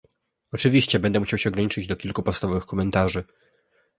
Oczywiście 0.51 0.99
będę 0.99 1.19
musiał 1.19 1.39
ograniczyć 1.51 1.83
się 1.83 1.89
do 1.89 1.95
kilku 1.95 2.23
podstawowych 2.23 2.65
komentarzy 2.65 3.23